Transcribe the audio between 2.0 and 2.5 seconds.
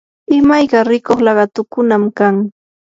kan.